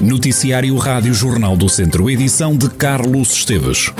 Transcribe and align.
Noticiário 0.00 0.76
Rádio 0.76 1.14
Jornal 1.14 1.56
do 1.56 1.70
Centro, 1.70 2.10
edição 2.10 2.54
de 2.54 2.68
Carlos 2.68 3.32
Esteves. 3.32 3.90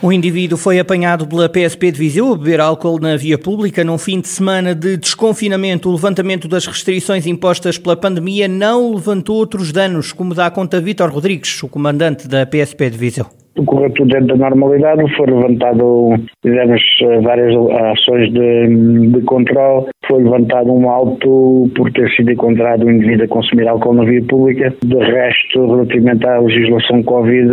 O 0.00 0.12
indivíduo 0.12 0.56
foi 0.56 0.78
apanhado 0.78 1.26
pela 1.26 1.48
PSP 1.48 1.90
de 1.90 1.98
Viseu 1.98 2.32
a 2.32 2.36
beber 2.36 2.60
álcool 2.60 3.00
na 3.00 3.16
via 3.16 3.36
pública 3.36 3.82
num 3.82 3.98
fim 3.98 4.20
de 4.20 4.28
semana 4.28 4.76
de 4.76 4.96
desconfinamento. 4.96 5.88
O 5.88 5.92
levantamento 5.92 6.46
das 6.46 6.66
restrições 6.66 7.26
impostas 7.26 7.76
pela 7.76 7.96
pandemia 7.96 8.46
não 8.46 8.94
levantou 8.94 9.36
outros 9.36 9.72
danos, 9.72 10.12
como 10.12 10.32
dá 10.32 10.48
conta 10.50 10.80
Vítor 10.80 11.10
Rodrigues, 11.10 11.62
o 11.64 11.68
comandante 11.68 12.28
da 12.28 12.46
PSP 12.46 12.90
de 12.90 12.98
Viseu 12.98 13.43
correu 13.62 13.90
tudo 13.90 14.08
dentro 14.08 14.36
da 14.36 14.50
normalidade, 14.50 15.02
foi 15.16 15.26
levantado, 15.26 16.14
fizemos 16.42 16.82
eh, 17.02 17.20
várias 17.20 17.54
ações 17.92 18.32
de, 18.32 19.12
de 19.12 19.20
controle, 19.22 19.86
foi 20.06 20.22
levantado 20.22 20.72
um 20.72 20.88
auto 20.90 21.70
por 21.76 21.90
ter 21.92 22.10
sido 22.10 22.32
encontrado 22.32 22.86
um 22.86 22.90
indivíduo 22.90 23.24
a 23.24 23.28
consumir 23.28 23.68
álcool 23.68 23.94
na 23.94 24.04
via 24.04 24.22
pública. 24.24 24.74
De 24.82 24.98
resto, 24.98 25.66
relativamente 25.66 26.26
à 26.26 26.38
legislação 26.38 27.02
Covid, 27.02 27.48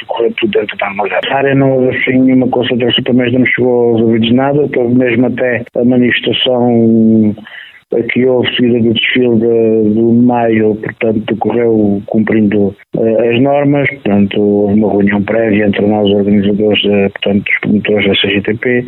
decorreu 0.00 0.32
tudo 0.38 0.58
dentro 0.58 0.76
da 0.76 0.86
normalidade. 0.86 1.28
A 1.28 1.36
área 1.36 1.54
não 1.54 1.72
houve 1.72 1.96
assim 1.96 2.18
nenhuma 2.18 2.48
concentração, 2.48 3.04
pelo 3.04 3.18
não 3.18 3.40
me 3.40 3.48
chegou 3.48 3.90
aos 3.90 4.00
ouvidos 4.00 4.32
nada, 4.32 4.68
mesmo 4.94 5.26
até 5.26 5.64
a 5.74 5.84
manifestação 5.84 7.34
que 8.00 8.26
houve 8.26 8.48
seguida 8.56 8.80
do 8.80 8.94
desfile 8.94 9.36
de, 9.36 9.94
do 9.94 10.12
maio, 10.12 10.74
portanto, 10.76 11.24
decorreu 11.26 12.02
cumprindo 12.06 12.74
uh, 12.96 13.30
as 13.30 13.40
normas, 13.40 13.88
portanto, 13.88 14.40
houve 14.40 14.74
uma 14.74 14.90
reunião 14.90 15.22
prévia 15.22 15.66
entre 15.66 15.86
nós, 15.86 16.08
organizadores, 16.10 16.82
uh, 16.84 17.10
portanto, 17.10 17.44
os 17.48 17.60
promotores 17.60 18.06
da 18.06 18.14
CGTP, 18.14 18.86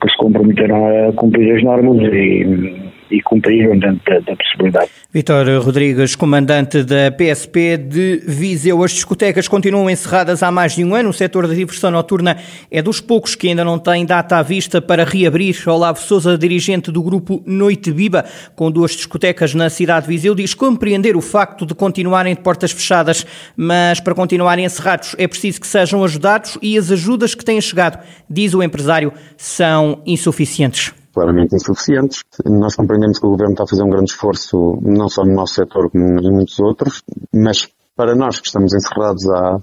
que 0.00 0.10
se 0.10 0.16
comprometeram 0.18 1.08
a 1.08 1.12
cumprir 1.12 1.54
as 1.54 1.62
normas 1.62 1.98
e 2.12 2.93
e 3.10 3.20
cumpriram 3.20 3.78
dentro 3.78 4.00
da, 4.04 4.20
da 4.20 4.36
possibilidade. 4.36 4.90
Vitor 5.12 5.46
Rodrigues, 5.62 6.16
comandante 6.16 6.82
da 6.82 7.10
PSP 7.12 7.76
de 7.76 8.22
Viseu. 8.26 8.82
As 8.82 8.92
discotecas 8.92 9.46
continuam 9.46 9.88
encerradas 9.88 10.42
há 10.42 10.50
mais 10.50 10.74
de 10.74 10.84
um 10.84 10.94
ano. 10.94 11.10
O 11.10 11.12
setor 11.12 11.46
da 11.46 11.54
diversão 11.54 11.90
noturna 11.90 12.36
é 12.70 12.82
dos 12.82 13.00
poucos 13.00 13.34
que 13.34 13.48
ainda 13.48 13.64
não 13.64 13.78
tem 13.78 14.04
data 14.04 14.36
à 14.36 14.42
vista 14.42 14.82
para 14.82 15.04
reabrir. 15.04 15.56
Olavo 15.66 16.00
Souza, 16.00 16.36
dirigente 16.36 16.90
do 16.90 17.02
grupo 17.02 17.42
Noite 17.46 17.92
Biba, 17.92 18.24
com 18.56 18.70
duas 18.70 18.92
discotecas 18.92 19.54
na 19.54 19.70
cidade 19.70 20.06
de 20.06 20.12
Viseu, 20.12 20.34
diz 20.34 20.54
compreender 20.54 21.16
o 21.16 21.20
facto 21.20 21.64
de 21.64 21.74
continuarem 21.74 22.34
de 22.34 22.40
portas 22.40 22.72
fechadas, 22.72 23.26
mas 23.56 24.00
para 24.00 24.14
continuarem 24.14 24.64
encerrados 24.64 25.14
é 25.18 25.28
preciso 25.28 25.60
que 25.60 25.66
sejam 25.66 26.02
ajudados 26.02 26.58
e 26.60 26.76
as 26.76 26.90
ajudas 26.90 27.34
que 27.34 27.44
têm 27.44 27.60
chegado, 27.60 28.02
diz 28.28 28.54
o 28.54 28.62
empresário, 28.62 29.12
são 29.36 30.02
insuficientes 30.04 30.92
claramente 31.14 31.54
insuficientes. 31.54 32.22
Nós 32.44 32.74
compreendemos 32.74 33.18
que 33.18 33.26
o 33.26 33.30
Governo 33.30 33.52
está 33.52 33.64
a 33.64 33.68
fazer 33.68 33.82
um 33.82 33.90
grande 33.90 34.10
esforço, 34.10 34.78
não 34.82 35.08
só 35.08 35.24
no 35.24 35.34
nosso 35.34 35.54
setor, 35.54 35.90
como 35.90 36.20
em 36.20 36.32
muitos 36.32 36.58
outros, 36.58 37.02
mas 37.32 37.68
para 37.96 38.16
nós 38.16 38.40
que 38.40 38.48
estamos 38.48 38.74
encerrados 38.74 39.24
há, 39.30 39.58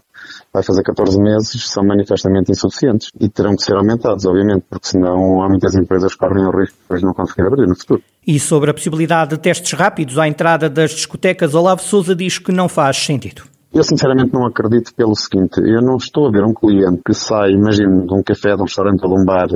vai 0.54 0.64
fazer 0.64 0.84
14 0.84 1.20
meses, 1.20 1.68
são 1.68 1.84
manifestamente 1.84 2.52
insuficientes 2.52 3.10
e 3.20 3.28
terão 3.28 3.56
que 3.56 3.64
ser 3.64 3.76
aumentados, 3.76 4.26
obviamente, 4.26 4.66
porque 4.70 4.88
senão 4.88 5.42
há 5.42 5.50
muitas 5.50 5.76
empresas 5.76 6.14
que 6.14 6.20
correm 6.20 6.46
o 6.46 6.52
risco 6.52 6.78
de 6.96 7.04
não 7.04 7.14
conseguir 7.14 7.46
abrir 7.46 7.68
no 7.68 7.76
futuro. 7.76 8.02
E 8.26 8.40
sobre 8.40 8.72
a 8.72 8.74
possibilidade 8.74 9.32
de 9.32 9.38
testes 9.38 9.74
rápidos 9.74 10.18
à 10.18 10.28
entrada 10.28 10.70
das 10.70 10.92
discotecas, 10.92 11.54
Olavo 11.54 11.82
Souza 11.82 12.16
diz 12.16 12.38
que 12.38 12.52
não 12.52 12.70
faz 12.70 12.98
sentido. 12.98 13.51
Eu 13.74 13.84
sinceramente 13.84 14.34
não 14.34 14.46
acredito 14.46 14.94
pelo 14.94 15.16
seguinte, 15.16 15.62
eu 15.62 15.82
não 15.82 15.96
estou 15.96 16.28
a 16.28 16.32
ver 16.32 16.44
um 16.44 16.54
cliente 16.54 17.02
que 17.06 17.14
sai, 17.14 17.52
imagino, 17.52 18.06
de 18.06 18.14
um 18.14 18.22
café, 18.22 18.54
de 18.54 18.62
um 18.62 18.66
restaurante 18.66 19.02
ou 19.06 19.16
de 19.16 19.22
um 19.22 19.26
bar 19.26 19.48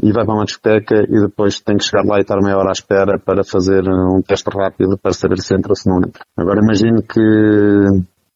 e 0.00 0.12
vai 0.12 0.24
para 0.24 0.34
uma 0.34 0.44
discoteca 0.44 0.94
e 1.08 1.20
depois 1.20 1.58
tem 1.58 1.76
que 1.76 1.82
chegar 1.82 2.04
lá 2.04 2.18
e 2.18 2.20
estar 2.20 2.40
meia 2.40 2.56
hora 2.56 2.68
à 2.68 2.72
espera 2.72 3.18
para 3.18 3.42
fazer 3.42 3.82
um 3.88 4.22
teste 4.22 4.48
rápido 4.48 4.96
para 4.96 5.12
saber 5.12 5.38
se 5.40 5.56
entra 5.56 5.72
ou 5.72 5.76
se 5.76 5.88
não 5.88 5.98
entra. 5.98 6.22
Agora 6.36 6.60
imagino 6.62 7.02
que 7.02 7.20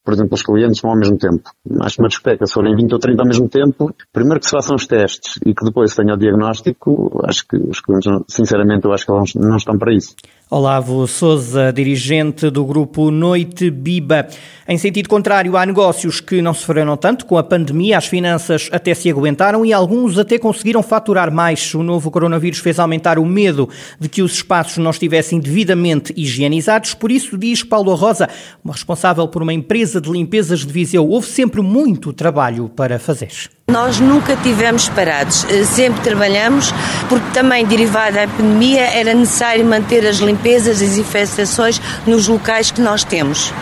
por 0.05 0.15
exemplo, 0.15 0.35
os 0.35 0.43
clientes 0.43 0.81
vão 0.81 0.93
ao 0.93 0.99
mesmo 0.99 1.17
tempo. 1.17 1.51
Acho 1.81 2.01
uma 2.01 2.09
discoteca, 2.09 2.47
se 2.47 2.53
forem 2.53 2.75
20 2.75 2.93
ou 2.93 2.99
30 2.99 3.23
ao 3.23 3.29
mesmo 3.29 3.49
tempo, 3.49 3.95
primeiro 4.13 4.41
que 4.41 4.47
se 4.47 4.53
façam 4.53 4.77
os 4.77 4.87
testes 4.87 5.39
e 5.47 5.55
que 5.55 5.65
depois 5.65 5.91
se 5.91 5.97
tenha 5.97 6.15
o 6.15 6.17
diagnóstico, 6.17 7.21
acho 7.25 7.47
que 7.47 7.57
os 7.57 7.81
clientes, 7.81 8.11
sinceramente, 8.29 8.85
eu 8.85 8.93
acho 8.93 9.07
que 9.07 9.39
não 9.39 9.57
estão 9.57 9.79
para 9.79 9.95
isso. 9.95 10.15
Olavo 10.55 11.07
Souza, 11.07 11.73
dirigente 11.73 12.51
do 12.51 12.63
grupo 12.63 13.11
Noite 13.11 13.71
Biba. 13.71 14.29
Em 14.69 14.77
sentido 14.77 15.09
contrário, 15.09 15.57
há 15.57 15.65
negócios 15.65 16.21
que 16.21 16.43
não 16.43 16.53
sofreram 16.53 16.95
tanto 16.95 17.25
com 17.25 17.39
a 17.39 17.43
pandemia, 17.43 17.97
as 17.97 18.05
finanças 18.05 18.69
até 18.71 18.93
se 18.93 19.09
aguentaram 19.09 19.65
e 19.65 19.73
alguns 19.73 20.19
até 20.19 20.39
conseguiram 20.39 20.83
faturar 20.83 21.33
mais. 21.33 21.75
O 21.75 21.83
novo 21.83 22.11
coronavírus 22.11 22.59
fez 22.59 22.79
aumentar 22.79 23.19
o 23.19 23.25
medo 23.25 23.67
de 23.99 24.11
que 24.11 24.21
os 24.21 24.35
espaços 24.35 24.77
não 24.77 24.91
estivessem 24.91 25.41
devidamente 25.41 26.13
higienizados. 26.15 26.93
Por 26.93 27.11
isso, 27.11 27.39
diz 27.39 27.63
Paulo 27.63 27.95
Rosa, 27.95 28.29
responsável 28.63 29.27
por 29.27 29.43
uma 29.43 29.55
empresa 29.55 29.92
de 30.01 30.11
limpezas 30.11 30.61
de 30.61 30.73
Viseu, 30.73 31.09
houve 31.09 31.27
sempre 31.27 31.61
muito 31.61 32.13
trabalho 32.13 32.69
para 32.69 32.99
fazer. 32.99 33.31
Nós 33.71 34.01
nunca 34.01 34.37
tivemos 34.37 34.89
parados, 34.89 35.45
eh, 35.45 35.65
sempre 35.65 36.01
trabalhamos, 36.03 36.73
porque 37.09 37.31
também 37.33 37.65
derivada 37.65 38.27
da 38.27 38.29
pandemia 38.29 38.83
era 38.83 39.15
necessário 39.15 39.65
manter 39.65 40.07
as 40.07 40.17
limpezas, 40.17 40.83
as 40.83 40.99
infestações 40.99 41.81
nos 42.07 42.29
locais 42.29 42.71
que 42.71 42.81
nós 42.81 43.05
temos. 43.05 43.53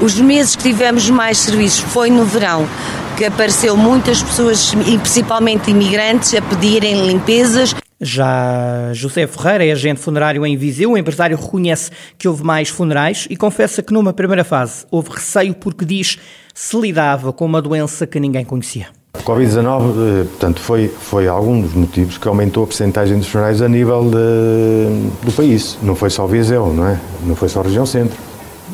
Os 0.00 0.18
meses 0.20 0.54
que 0.54 0.64
tivemos 0.64 1.08
mais 1.08 1.38
serviços 1.38 1.80
foi 1.80 2.10
no 2.10 2.24
verão, 2.24 2.68
que 3.16 3.24
apareceu 3.24 3.76
muitas 3.76 4.22
pessoas, 4.22 4.72
e 4.86 4.98
principalmente 4.98 5.70
imigrantes, 5.70 6.34
a 6.34 6.42
pedirem 6.42 7.06
limpezas. 7.06 7.74
Já 8.00 8.92
José 8.92 9.26
Ferreira 9.26 9.64
é 9.64 9.72
agente 9.72 10.00
funerário 10.00 10.44
em 10.44 10.56
Viseu. 10.56 10.92
O 10.92 10.98
empresário 10.98 11.36
reconhece 11.36 11.90
que 12.18 12.28
houve 12.28 12.44
mais 12.44 12.68
funerais 12.68 13.26
e 13.30 13.36
confessa 13.36 13.82
que 13.82 13.92
numa 13.92 14.12
primeira 14.12 14.44
fase 14.44 14.84
houve 14.90 15.10
receio 15.10 15.54
porque 15.54 15.84
diz 15.84 16.18
se 16.54 16.78
lidava 16.78 17.32
com 17.32 17.46
uma 17.46 17.62
doença 17.62 18.06
que 18.06 18.20
ninguém 18.20 18.44
conhecia. 18.44 18.88
Covid-19, 19.24 19.90
eh, 19.90 20.24
portanto, 20.24 20.60
foi, 20.60 20.88
foi 20.88 21.26
algum 21.26 21.60
dos 21.60 21.72
motivos 21.72 22.18
que 22.18 22.28
aumentou 22.28 22.64
a 22.64 22.66
percentagem 22.66 23.18
dos 23.18 23.28
funerais 23.28 23.62
a 23.62 23.68
nível 23.68 24.04
de, 24.04 25.24
do 25.24 25.32
país. 25.32 25.78
Não 25.82 25.96
foi 25.96 26.10
só 26.10 26.26
Viseu, 26.26 26.72
não 26.72 26.86
é? 26.86 27.00
Não 27.24 27.34
foi 27.34 27.48
só 27.48 27.60
a 27.60 27.62
região 27.62 27.86
centro. 27.86 28.16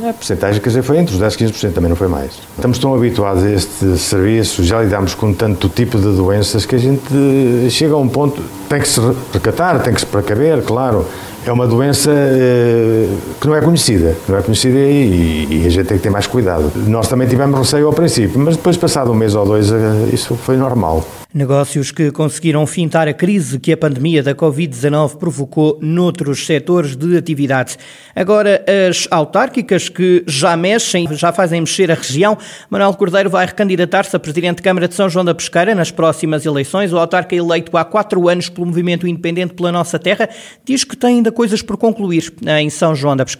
A 0.00 0.12
percentagem, 0.12 0.58
quer 0.60 0.70
dizer, 0.70 0.82
foi 0.82 0.96
entre 0.96 1.12
os 1.12 1.20
10 1.20 1.34
e 1.34 1.38
15%, 1.38 1.72
também 1.74 1.90
não 1.90 1.96
foi 1.96 2.08
mais. 2.08 2.30
Estamos 2.56 2.78
tão 2.78 2.94
habituados 2.94 3.44
a 3.44 3.50
este 3.50 3.98
serviço, 3.98 4.64
já 4.64 4.82
lidamos 4.82 5.14
com 5.14 5.34
tanto 5.34 5.68
tipo 5.68 5.98
de 5.98 6.16
doenças 6.16 6.64
que 6.64 6.74
a 6.74 6.78
gente 6.78 7.02
chega 7.68 7.92
a 7.92 7.98
um 7.98 8.08
ponto, 8.08 8.42
tem 8.70 8.80
que 8.80 8.88
se 8.88 9.00
recatar, 9.34 9.82
tem 9.82 9.92
que 9.92 10.00
se 10.00 10.06
precaver, 10.06 10.62
claro, 10.62 11.06
é 11.44 11.52
uma 11.52 11.66
doença 11.66 12.10
eh, 12.10 13.01
que 13.42 13.48
não 13.48 13.56
é 13.56 13.60
conhecida, 13.60 14.16
não 14.28 14.38
é 14.38 14.42
conhecida 14.42 14.78
e, 14.78 15.48
e, 15.50 15.66
a 15.66 15.68
gente 15.68 15.88
tem 15.88 15.96
que 15.96 16.02
ter 16.04 16.10
mais 16.10 16.28
cuidado. 16.28 16.70
Nós 16.86 17.08
também 17.08 17.26
tivemos 17.26 17.58
receio 17.58 17.88
ao 17.88 17.92
princípio, 17.92 18.38
mas 18.38 18.56
depois, 18.56 18.76
passado 18.76 19.10
um 19.10 19.16
mês 19.16 19.34
ou 19.34 19.44
dois, 19.44 19.72
eh, 19.72 20.10
isso 20.12 20.36
foi 20.36 20.56
normal. 20.56 21.04
Negócios 21.34 21.90
que 21.90 22.12
conseguiram 22.12 22.66
fintar 22.66 23.08
a 23.08 23.14
crise 23.14 23.58
que 23.58 23.72
a 23.72 23.76
pandemia 23.76 24.22
da 24.22 24.34
Covid-19 24.34 25.16
provocou 25.16 25.78
noutros 25.80 26.44
setores 26.44 26.94
de 26.94 27.16
atividade. 27.16 27.78
Agora, 28.14 28.62
as 28.88 29.08
autárquicas 29.10 29.88
que 29.88 30.22
já 30.26 30.54
mexem, 30.58 31.08
já 31.12 31.32
fazem 31.32 31.62
mexer 31.62 31.90
a 31.90 31.94
região. 31.94 32.36
Manuel 32.68 32.92
Cordeiro 32.92 33.30
vai 33.30 33.46
recandidatar-se 33.46 34.14
a 34.14 34.20
Presidente 34.20 34.56
de 34.56 34.62
Câmara 34.62 34.86
de 34.86 34.94
São 34.94 35.08
João 35.08 35.24
da 35.24 35.34
Pesqueira 35.34 35.74
nas 35.74 35.90
próximas 35.90 36.44
eleições. 36.44 36.92
O 36.92 36.98
autarca 36.98 37.34
eleito 37.34 37.74
há 37.78 37.84
quatro 37.84 38.28
anos 38.28 38.50
pelo 38.50 38.66
Movimento 38.66 39.08
Independente 39.08 39.54
pela 39.54 39.72
Nossa 39.72 39.98
Terra 39.98 40.28
diz 40.62 40.84
que 40.84 40.94
tem 40.94 41.16
ainda 41.16 41.32
coisas 41.32 41.62
por 41.62 41.78
concluir 41.78 42.30
em 42.60 42.68
São 42.68 42.94
João 42.94 43.16
da 43.16 43.24
Pesqueira 43.24 43.31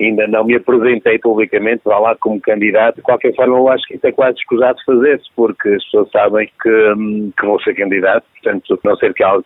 ainda 0.00 0.26
não 0.26 0.44
me 0.44 0.54
apresentei 0.54 1.18
publicamente, 1.18 1.82
vá 1.84 1.98
lá 1.98 2.16
como 2.16 2.40
candidato. 2.40 2.96
De 2.96 3.02
qualquer 3.02 3.34
forma, 3.34 3.56
eu 3.56 3.68
acho 3.68 3.86
que 3.86 3.94
isso 3.94 4.06
é 4.06 4.12
quase 4.12 4.38
escusado 4.38 4.78
fazer-se, 4.84 5.24
porque 5.34 5.68
as 5.70 5.84
pessoas 5.84 6.10
sabem 6.10 6.50
que, 6.62 6.92
hum, 6.96 7.32
que 7.38 7.46
vou 7.46 7.60
ser 7.62 7.74
candidato, 7.74 8.24
portanto, 8.34 8.78
não 8.84 8.96
ser 8.96 9.14
que 9.14 9.22
algo, 9.22 9.44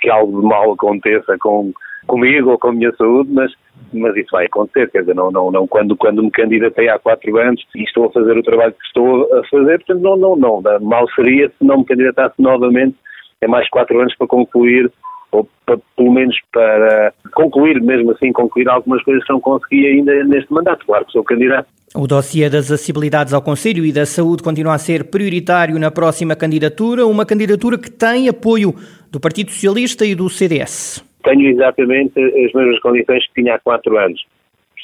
que 0.00 0.10
algo 0.10 0.40
de 0.40 0.46
mal 0.46 0.72
aconteça 0.72 1.36
com, 1.40 1.72
comigo 2.06 2.50
ou 2.50 2.58
com 2.58 2.68
a 2.68 2.72
minha 2.72 2.92
saúde, 2.96 3.30
mas, 3.32 3.52
mas 3.92 4.14
isso 4.16 4.30
vai 4.32 4.46
acontecer, 4.46 4.90
quer 4.90 5.00
dizer, 5.00 5.14
não, 5.14 5.30
não, 5.30 5.50
não, 5.50 5.66
quando, 5.66 5.96
quando 5.96 6.22
me 6.22 6.30
candidatei 6.30 6.88
há 6.88 6.98
quatro 6.98 7.36
anos 7.38 7.64
e 7.74 7.82
estou 7.84 8.06
a 8.06 8.12
fazer 8.12 8.36
o 8.36 8.42
trabalho 8.42 8.72
que 8.72 8.86
estou 8.86 9.38
a 9.38 9.44
fazer, 9.44 9.78
portanto, 9.78 10.02
não, 10.02 10.16
não, 10.16 10.36
não, 10.36 10.80
mal 10.80 11.08
seria 11.14 11.48
se 11.48 11.64
não 11.64 11.78
me 11.78 11.84
candidatasse 11.84 12.34
novamente, 12.38 12.96
é 13.40 13.46
mais 13.46 13.68
quatro 13.70 13.98
anos 13.98 14.14
para 14.16 14.26
concluir 14.26 14.90
ou 15.32 15.48
para, 15.64 15.78
pelo 15.96 16.12
menos 16.12 16.36
para 16.52 17.12
concluir, 17.32 17.80
mesmo 17.80 18.12
assim, 18.12 18.32
concluir 18.32 18.68
algumas 18.68 19.02
coisas 19.02 19.24
que 19.24 19.32
não 19.32 19.40
consegui 19.40 19.86
ainda 19.86 20.24
neste 20.24 20.52
mandato. 20.52 20.84
Claro 20.84 21.04
que 21.04 21.12
sou 21.12 21.24
candidato. 21.24 21.68
O 21.94 22.06
dossiê 22.06 22.48
das 22.48 22.70
acessibilidades 22.70 23.32
ao 23.34 23.42
Conselho 23.42 23.84
e 23.84 23.92
da 23.92 24.06
Saúde 24.06 24.42
continua 24.42 24.74
a 24.74 24.78
ser 24.78 25.10
prioritário 25.10 25.78
na 25.78 25.90
próxima 25.90 26.36
candidatura, 26.36 27.04
uma 27.04 27.26
candidatura 27.26 27.76
que 27.76 27.90
tem 27.90 28.28
apoio 28.28 28.74
do 29.10 29.18
Partido 29.18 29.50
Socialista 29.50 30.04
e 30.06 30.14
do 30.14 30.28
CDS. 30.28 31.04
Tenho 31.24 31.48
exatamente 31.48 32.18
as 32.18 32.52
mesmas 32.52 32.78
condições 32.80 33.26
que 33.26 33.42
tinha 33.42 33.56
há 33.56 33.58
quatro 33.58 33.98
anos. 33.98 34.24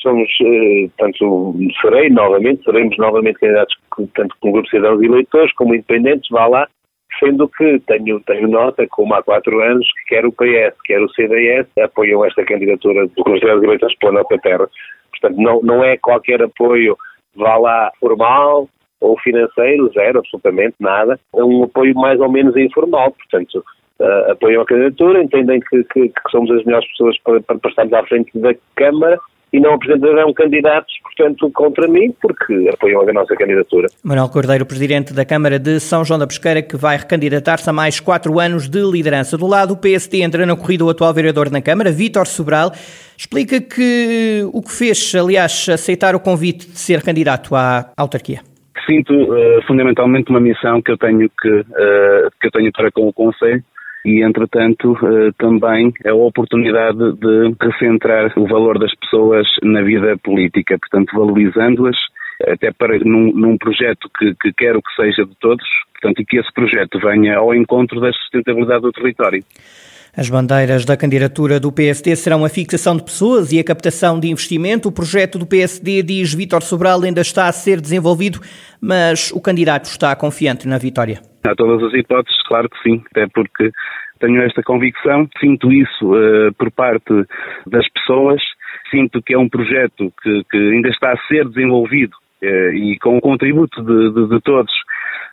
Somos, 0.03 0.29
eh, 0.43 0.89
tanto 0.99 1.55
serei 1.81 2.11
novamente, 2.11 2.63
seremos 2.65 2.97
novamente 2.99 3.39
candidatos 3.39 3.77
tanto 4.15 4.37
com 4.41 4.51
o 4.51 4.53
Grupo 4.53 4.69
Cidadãos 4.69 5.01
e 5.01 5.07
Eleitores, 5.07 5.53
como 5.55 5.75
independentes, 5.75 6.29
vá 6.31 6.47
lá, 6.47 6.69
sendo 7.19 7.49
que 7.49 7.81
tenho, 7.87 8.21
tenho 8.21 8.49
nota, 8.49 8.87
como 8.91 9.15
há 9.15 9.23
quatro 9.23 9.61
anos, 9.63 9.87
que 9.93 10.15
quer 10.15 10.27
o 10.27 10.33
PS, 10.33 10.77
quer 10.85 11.01
o 11.01 11.09
CDS 11.11 11.67
apoiam 11.83 12.25
esta 12.25 12.45
candidatura 12.45 13.07
do 13.07 13.25
Conselho 13.25 13.61
de 13.61 13.67
Eleições 13.67 13.97
pela 13.99 14.13
nossa 14.13 14.39
terra. 14.39 14.69
Portanto, 15.11 15.41
não, 15.41 15.61
não 15.63 15.85
é 15.85 15.97
qualquer 15.97 16.43
apoio, 16.43 16.97
vá 17.35 17.57
lá, 17.57 17.91
formal 17.99 18.69
ou 19.01 19.19
financeiro, 19.21 19.91
zero, 19.93 20.19
absolutamente 20.21 20.77
nada. 20.81 21.19
É 21.35 21.45
um 21.45 21.65
apoio 21.65 21.95
mais 21.95 22.19
ou 22.21 22.31
menos 22.31 22.57
informal. 22.57 23.13
Portanto, 23.13 23.65
uh, 24.01 24.33
apoiam 24.33 24.63
a 24.63 24.67
candidatura, 24.67 25.23
entendem 25.23 25.61
que, 25.61 25.85
que, 25.85 26.09
que 26.09 26.31
somos 26.31 26.51
as 26.51 26.65
melhores 26.65 26.89
pessoas 26.91 27.19
para, 27.21 27.41
para 27.41 27.71
estarmos 27.71 27.93
à 27.93 28.03
frente 28.05 28.39
da 28.39 28.55
Câmara 28.75 29.19
e 29.57 29.61
não 29.61 29.73
apresentarão 29.73 30.35
candidatos, 30.35 30.93
portanto, 31.03 31.51
contra 31.51 31.89
mim, 31.89 32.15
porque 32.21 32.69
apoiam 32.71 33.09
a 33.09 33.13
nossa 33.13 33.35
candidatura. 33.35 33.89
Manuel 34.05 34.29
Cordeiro, 34.29 34.67
Presidente 34.67 35.15
da 35.15 35.25
Câmara 35.25 35.59
de 35.59 35.81
São 35.81 36.05
João 36.05 36.19
da 36.19 36.27
Pesqueira, 36.27 36.61
que 36.61 36.77
vai 36.77 36.99
recandidatar-se 36.99 37.71
a 37.71 37.73
mais 37.73 37.99
quatro 37.99 38.39
anos 38.39 38.69
de 38.69 38.83
liderança. 38.83 39.39
Do 39.39 39.47
lado, 39.47 39.73
o 39.73 39.77
PSD 39.79 40.21
entra 40.21 40.45
na 40.45 40.55
corrida 40.55 40.85
o 40.85 40.91
atual 40.91 41.15
vereador 41.15 41.51
na 41.51 41.63
Câmara, 41.63 41.91
Vítor 41.91 42.27
Sobral. 42.27 42.71
Explica 43.17 43.59
que 43.59 44.47
o 44.53 44.61
que 44.61 44.71
fez, 44.71 45.15
aliás, 45.15 45.67
aceitar 45.71 46.15
o 46.15 46.21
convite 46.21 46.69
de 46.69 46.79
ser 46.79 47.03
candidato 47.03 47.55
à 47.57 47.91
autarquia 47.97 48.41
sinto 48.87 49.13
uh, 49.13 49.61
fundamentalmente 49.67 50.31
uma 50.31 50.39
missão 50.39 50.81
que 50.81 50.93
eu 50.93 50.97
tenho 50.97 51.29
que, 51.29 51.49
uh, 51.49 52.31
que 52.41 52.47
eu 52.47 52.51
tenho 52.53 52.71
para 52.71 52.89
com 52.93 53.09
o 53.09 53.13
Conselho 53.13 53.61
e, 54.07 54.23
entretanto, 54.23 54.93
uh, 54.93 55.33
também 55.37 55.93
a 56.07 56.15
oportunidade 56.15 57.13
de 57.15 57.57
recentrar 57.61 58.33
o 58.37 58.47
valor 58.47 58.79
das 58.79 58.95
pessoas 58.95 59.49
na 59.65 59.83
vida 59.83 60.17
política, 60.23 60.79
portanto, 60.79 61.11
valorizando-as, 61.13 61.97
até 62.47 62.71
para 62.71 63.01
num, 63.01 63.33
num 63.33 63.59
projeto 63.59 64.09
que, 64.17 64.33
que, 64.41 64.53
quero 64.53 64.81
que 64.81 64.95
seja 64.95 65.27
de 65.27 65.35
todos, 65.41 65.67
portanto, 65.93 66.23
e 66.23 66.25
que 66.25 66.39
esse 66.39 66.53
projeto 66.55 67.01
venha 67.01 67.39
ao 67.39 67.53
encontro 67.53 68.01
da 68.01 68.13
sustentabilidade 68.13 68.83
do 68.83 68.93
território. 68.93 69.43
As 70.17 70.31
bandeiras 70.31 70.87
da 70.87 70.97
candidatura 70.97 71.61
do 71.61 71.71
PSD 71.71 72.17
serão 72.17 72.43
a 72.43 72.49
fixação 72.49 72.97
de 72.97 73.05
pessoas 73.05 73.53
e 73.53 73.61
a 73.61 73.65
captação 73.65 74.19
de 74.19 74.29
investimento. 74.29 74.89
O 74.89 74.93
projeto 74.93 75.39
do 75.39 75.47
PSD, 75.47 76.03
diz 76.03 76.33
Vítor 76.33 76.63
Sobral, 76.63 77.03
ainda 77.03 77.21
está 77.21 77.49
a 77.49 77.53
ser 77.53 77.83
desenvolvido, 77.83 78.41
mas 78.81 79.31
o 79.31 79.43
candidato 79.43 79.85
está 79.85 80.17
confiante 80.17 80.67
na 80.67 80.79
vitória. 80.79 81.21
Há 81.47 81.55
todas 81.55 81.83
as 81.83 81.93
hipóteses, 81.93 82.43
claro 82.49 82.67
que 82.71 82.79
sim, 82.83 83.05
até 83.11 83.27
porque 83.29 83.71
tenho 84.19 84.41
esta 84.41 84.63
convicção, 84.63 85.29
sinto 85.39 85.71
isso 85.71 86.15
uh, 86.15 86.51
por 86.55 86.71
parte 86.71 87.13
das 87.67 87.87
pessoas, 87.91 88.41
sinto 88.91 89.21
que 89.21 89.35
é 89.35 89.39
um 89.39 89.51
projeto 89.51 90.11
que, 90.23 90.43
que 90.51 90.57
ainda 90.57 90.89
está 90.89 91.13
a 91.13 91.27
ser 91.29 91.47
desenvolvido 91.47 92.17
e 92.43 92.97
com 93.01 93.17
o 93.17 93.21
contributo 93.21 93.83
de, 93.83 94.13
de, 94.13 94.29
de 94.29 94.41
todos 94.43 94.73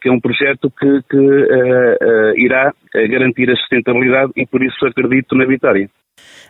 que 0.03 0.09
é 0.09 0.11
um 0.11 0.19
projeto 0.19 0.69
que, 0.69 1.01
que 1.09 1.17
uh, 1.17 1.21
uh, 1.21 2.38
irá 2.38 2.73
garantir 2.94 3.50
a 3.50 3.55
sustentabilidade 3.55 4.33
e 4.35 4.45
por 4.45 4.61
isso 4.61 4.85
acredito 4.85 5.33
na 5.33 5.45
vitória. 5.45 5.89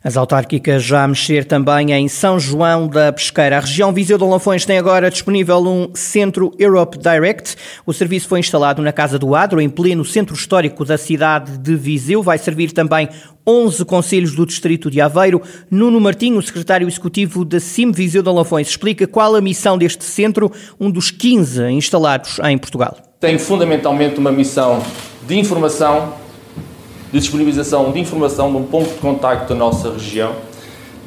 As 0.03 0.17
autárquicas 0.17 0.83
já 0.83 1.05
a 1.05 1.07
mexer 1.07 1.45
também 1.45 1.93
em 1.93 2.09
São 2.09 2.37
João 2.37 2.89
da 2.89 3.13
Pesqueira. 3.13 3.57
A 3.57 3.61
região 3.61 3.93
Viseu 3.93 4.17
de 4.17 4.25
Lafões 4.25 4.65
tem 4.65 4.77
agora 4.77 5.09
disponível 5.09 5.59
um 5.59 5.91
Centro 5.93 6.51
Europe 6.59 6.97
Direct. 6.97 7.55
O 7.85 7.93
serviço 7.93 8.27
foi 8.27 8.39
instalado 8.41 8.81
na 8.81 8.91
Casa 8.91 9.17
do 9.17 9.33
Adro, 9.33 9.61
em 9.61 9.69
pleno 9.69 10.03
centro 10.03 10.35
histórico 10.35 10.83
da 10.83 10.97
cidade 10.97 11.57
de 11.57 11.77
Viseu. 11.77 12.21
Vai 12.21 12.37
servir 12.37 12.73
também 12.73 13.07
11 13.47 13.85
conselhos 13.85 14.35
do 14.35 14.45
distrito 14.45 14.91
de 14.91 14.99
Aveiro. 14.99 15.41
Nuno 15.71 16.01
Martinho, 16.01 16.41
secretário 16.41 16.85
executivo 16.85 17.45
da 17.45 17.61
CIM 17.61 17.93
Viseu 17.93 18.21
de 18.21 18.29
Lafões, 18.29 18.67
explica 18.67 19.07
qual 19.07 19.35
a 19.35 19.41
missão 19.41 19.77
deste 19.77 20.03
centro, 20.03 20.51
um 20.77 20.91
dos 20.91 21.11
15 21.11 21.63
instalados 21.71 22.39
em 22.43 22.57
Portugal. 22.57 22.97
Tem 23.21 23.39
fundamentalmente 23.39 24.19
uma 24.19 24.33
missão 24.33 24.83
de 25.25 25.39
informação 25.39 26.21
de 27.13 27.19
disponibilização 27.19 27.91
de 27.91 27.99
informação 27.99 28.49
de 28.49 28.57
um 28.57 28.63
ponto 28.63 28.89
de 28.89 28.95
contacto 28.95 29.49
da 29.49 29.55
nossa 29.55 29.91
região, 29.91 30.33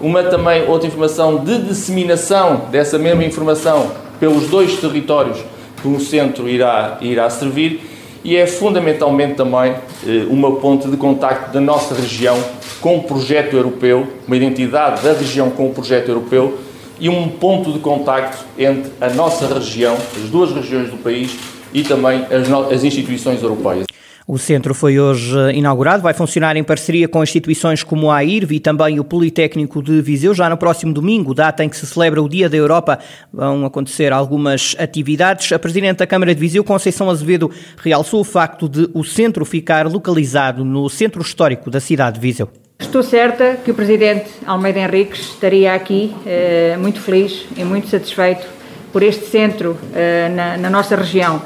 uma 0.00 0.22
também 0.22 0.68
outra 0.68 0.86
informação 0.86 1.44
de 1.44 1.58
disseminação 1.62 2.66
dessa 2.70 2.96
mesma 2.96 3.24
informação 3.24 3.90
pelos 4.20 4.46
dois 4.46 4.76
territórios 4.76 5.38
que 5.82 5.88
o 5.88 5.98
centro 5.98 6.48
irá, 6.48 6.98
irá 7.00 7.28
servir 7.28 7.90
e 8.22 8.36
é 8.36 8.46
fundamentalmente 8.46 9.34
também 9.34 9.74
eh, 10.06 10.26
uma 10.30 10.54
ponte 10.56 10.88
de 10.88 10.96
contacto 10.96 11.52
da 11.52 11.60
nossa 11.60 11.94
região 11.94 12.38
com 12.80 12.98
o 12.98 13.02
projeto 13.02 13.56
europeu, 13.56 14.06
uma 14.28 14.36
identidade 14.36 15.02
da 15.02 15.12
região 15.12 15.50
com 15.50 15.66
o 15.66 15.74
projeto 15.74 16.08
europeu 16.08 16.56
e 17.00 17.08
um 17.08 17.28
ponto 17.28 17.72
de 17.72 17.80
contacto 17.80 18.44
entre 18.56 18.92
a 19.00 19.10
nossa 19.10 19.52
região, 19.52 19.96
as 20.16 20.30
duas 20.30 20.52
regiões 20.52 20.88
do 20.88 20.98
país 20.98 21.36
e 21.74 21.82
também 21.82 22.24
as, 22.30 22.72
as 22.72 22.84
instituições 22.84 23.42
europeias. 23.42 23.85
O 24.28 24.38
centro 24.38 24.74
foi 24.74 24.98
hoje 24.98 25.36
inaugurado, 25.54 26.02
vai 26.02 26.12
funcionar 26.12 26.56
em 26.56 26.64
parceria 26.64 27.06
com 27.06 27.22
instituições 27.22 27.84
como 27.84 28.10
a 28.10 28.24
IRV 28.24 28.56
e 28.56 28.58
também 28.58 28.98
o 28.98 29.04
Politécnico 29.04 29.80
de 29.80 30.02
Viseu. 30.02 30.34
Já 30.34 30.50
no 30.50 30.56
próximo 30.56 30.92
domingo, 30.92 31.32
data 31.32 31.62
em 31.62 31.68
que 31.68 31.76
se 31.76 31.86
celebra 31.86 32.20
o 32.20 32.28
Dia 32.28 32.48
da 32.48 32.56
Europa, 32.56 32.98
vão 33.32 33.64
acontecer 33.64 34.12
algumas 34.12 34.74
atividades. 34.80 35.52
A 35.52 35.60
Presidente 35.60 35.98
da 35.98 36.08
Câmara 36.08 36.34
de 36.34 36.40
Viseu, 36.40 36.64
Conceição 36.64 37.08
Azevedo, 37.08 37.52
realçou 37.76 38.20
o 38.20 38.24
facto 38.24 38.68
de 38.68 38.90
o 38.92 39.04
centro 39.04 39.44
ficar 39.44 39.86
localizado 39.86 40.64
no 40.64 40.88
centro 40.88 41.22
histórico 41.22 41.70
da 41.70 41.78
cidade 41.78 42.16
de 42.16 42.20
Viseu. 42.20 42.48
Estou 42.80 43.04
certa 43.04 43.56
que 43.64 43.70
o 43.70 43.74
Presidente 43.74 44.28
Almeida 44.44 44.80
Henriques 44.80 45.20
estaria 45.20 45.72
aqui 45.72 46.12
eh, 46.26 46.76
muito 46.80 47.00
feliz 47.00 47.46
e 47.56 47.62
muito 47.62 47.86
satisfeito 47.86 48.44
por 48.92 49.04
este 49.04 49.26
centro 49.26 49.78
eh, 49.94 50.28
na, 50.34 50.56
na 50.56 50.68
nossa 50.68 50.96
região 50.96 51.40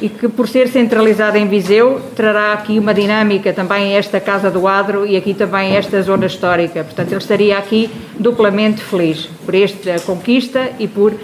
e 0.00 0.08
que, 0.08 0.28
por 0.28 0.48
ser 0.48 0.68
centralizada 0.68 1.38
em 1.38 1.46
Viseu, 1.46 2.00
trará 2.14 2.52
aqui 2.52 2.78
uma 2.78 2.92
dinâmica 2.92 3.52
também 3.52 3.96
esta 3.96 4.20
Casa 4.20 4.50
do 4.50 4.66
Adro 4.66 5.06
e 5.06 5.16
aqui 5.16 5.34
também 5.34 5.76
esta 5.76 6.00
zona 6.02 6.26
histórica. 6.26 6.84
Portanto, 6.84 7.08
ele 7.08 7.20
estaria 7.20 7.56
aqui 7.56 7.90
duplamente 8.18 8.82
feliz 8.82 9.28
por 9.44 9.54
esta 9.54 9.98
conquista 10.00 10.70
e 10.78 10.86
por 10.86 11.14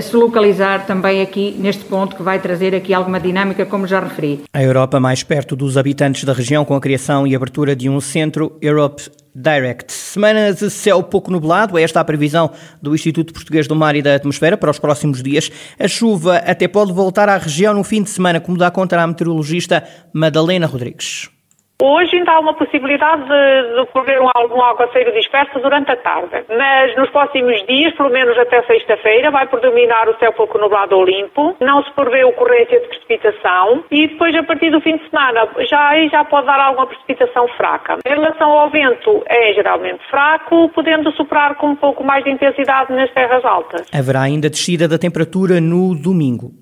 se 0.00 0.16
localizar 0.16 0.84
também 0.86 1.22
aqui 1.22 1.54
neste 1.58 1.84
ponto 1.84 2.16
que 2.16 2.22
vai 2.22 2.40
trazer 2.40 2.74
aqui 2.74 2.92
alguma 2.92 3.20
dinâmica, 3.20 3.64
como 3.64 3.86
já 3.86 4.00
referi. 4.00 4.42
A 4.52 4.62
Europa 4.62 4.98
mais 4.98 5.22
perto 5.22 5.54
dos 5.54 5.76
habitantes 5.76 6.24
da 6.24 6.32
região 6.32 6.64
com 6.64 6.74
a 6.74 6.80
criação 6.80 7.26
e 7.26 7.36
abertura 7.36 7.76
de 7.76 7.88
um 7.88 8.00
centro 8.00 8.58
Europe 8.60 9.02
Direct. 9.34 9.92
Semana 9.92 10.52
de 10.52 10.70
céu 10.70 11.02
pouco 11.02 11.30
nublado, 11.30 11.78
é 11.78 11.82
esta 11.82 12.00
a 12.00 12.04
previsão 12.04 12.50
do 12.80 12.94
Instituto 12.94 13.32
Português 13.32 13.68
do 13.68 13.76
Mar 13.76 13.94
e 13.94 14.02
da 14.02 14.14
Atmosfera 14.14 14.56
para 14.56 14.70
os 14.70 14.78
próximos 14.78 15.22
dias. 15.22 15.50
A 15.78 15.86
chuva 15.86 16.38
até 16.38 16.66
pode 16.66 16.92
voltar 16.92 17.28
à 17.28 17.36
região 17.36 17.74
no 17.74 17.84
fim 17.84 18.02
de 18.02 18.10
semana, 18.10 18.40
como 18.40 18.56
dá 18.56 18.70
conta 18.70 19.00
a 19.00 19.06
meteorologista 19.06 19.84
Madalena 20.12 20.66
Rodrigues. 20.66 21.35
Hoje 21.82 22.16
ainda 22.16 22.32
há 22.32 22.40
uma 22.40 22.54
possibilidade 22.54 23.22
de, 23.24 23.74
de 23.74 23.80
ocorrer 23.80 24.22
um, 24.22 24.30
algum 24.34 24.62
aguaceiro 24.62 25.12
disperso 25.12 25.58
durante 25.60 25.90
a 25.90 25.96
tarde, 25.96 26.44
mas 26.48 26.96
nos 26.96 27.10
próximos 27.10 27.62
dias, 27.66 27.94
pelo 27.94 28.08
menos 28.08 28.36
até 28.38 28.62
sexta-feira, 28.62 29.30
vai 29.30 29.46
predominar 29.46 30.08
o 30.08 30.18
céu 30.18 30.32
pouco 30.32 30.58
nublado 30.58 30.96
ou 30.96 31.04
limpo, 31.04 31.54
não 31.60 31.84
se 31.84 31.92
prevê 31.92 32.24
ocorrência 32.24 32.80
de 32.80 32.88
precipitação 32.88 33.84
e 33.90 34.08
depois 34.08 34.34
a 34.34 34.42
partir 34.42 34.70
do 34.70 34.80
fim 34.80 34.96
de 34.96 35.08
semana 35.10 35.46
já 35.68 35.90
aí 35.90 36.08
já 36.08 36.24
pode 36.24 36.46
dar 36.46 36.58
alguma 36.58 36.86
precipitação 36.86 37.46
fraca. 37.48 37.98
Em 38.06 38.08
relação 38.08 38.50
ao 38.50 38.70
vento, 38.70 39.22
é 39.26 39.52
geralmente 39.52 40.02
fraco, 40.08 40.70
podendo 40.70 41.12
soprar 41.12 41.56
com 41.56 41.68
um 41.68 41.76
pouco 41.76 42.02
mais 42.02 42.24
de 42.24 42.30
intensidade 42.30 42.90
nas 42.92 43.10
terras 43.12 43.44
altas. 43.44 43.86
Haverá 43.92 44.22
ainda 44.22 44.48
descida 44.48 44.88
da 44.88 44.98
temperatura 44.98 45.60
no 45.60 45.94
domingo. 45.94 46.52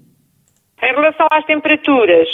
Em 0.83 0.93
relação 0.93 1.27
às 1.31 1.45
temperaturas, 1.47 2.29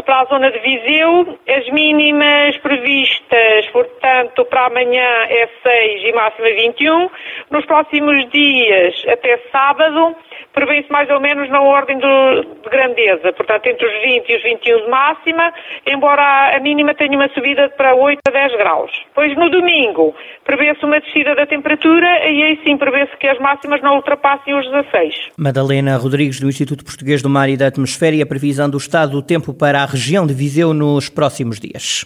para 0.00 0.20
a 0.20 0.24
zona 0.24 0.50
de 0.50 0.58
Viseu, 0.60 1.38
as 1.48 1.68
mínimas 1.70 2.56
previstas, 2.58 3.66
portanto, 3.72 4.44
para 4.46 4.66
amanhã 4.66 5.08
é 5.28 5.48
6 5.62 6.04
e 6.04 6.12
máxima 6.12 6.48
21. 6.48 7.10
Nos 7.50 7.66
próximos 7.66 8.30
dias, 8.30 8.94
até 9.06 9.38
sábado, 9.52 10.16
prevê-se 10.54 10.90
mais 10.90 11.10
ou 11.10 11.20
menos 11.20 11.48
na 11.50 11.60
ordem 11.60 11.98
do, 11.98 12.42
de 12.62 12.70
grandeza, 12.70 13.32
portanto, 13.32 13.66
entre 13.66 13.86
os 13.86 14.02
20 14.02 14.28
e 14.28 14.36
os 14.36 14.42
21 14.42 14.84
de 14.84 14.88
máxima, 14.88 15.52
embora 15.86 16.56
a 16.56 16.60
mínima 16.60 16.94
tenha 16.94 17.16
uma 17.16 17.28
subida 17.30 17.68
para 17.76 17.94
8 17.94 18.20
a 18.28 18.30
10 18.30 18.56
graus. 18.56 18.90
Pois 19.14 19.36
no 19.36 19.50
domingo, 19.50 20.14
prevê-se 20.44 20.84
uma 20.84 21.00
descida 21.00 21.34
da 21.34 21.46
temperatura 21.46 22.06
e 22.28 22.42
aí 22.42 22.60
sim 22.64 22.76
prevê-se 22.76 23.16
que 23.18 23.28
as 23.28 23.38
máximas 23.38 23.82
não 23.82 23.96
ultrapassem 23.96 24.54
os 24.54 24.66
16. 24.70 25.32
Madalena 25.36 25.96
Rodrigues, 25.96 26.40
do 26.40 26.48
Instituto 26.48 26.84
Português 26.84 27.22
do 27.22 27.28
Mar 27.28 27.48
e 27.48 27.56
da 27.56 27.66
Atmosfera, 27.66 28.16
e 28.16 28.22
a 28.22 28.26
previsão 28.26 28.70
do 28.70 28.78
estado 28.78 29.12
do 29.12 29.22
tempo 29.22 29.52
para 29.52 29.81
a 29.82 29.86
região 29.86 30.24
de 30.24 30.32
Viseu 30.32 30.72
nos 30.72 31.08
próximos 31.08 31.58
dias. 31.58 32.04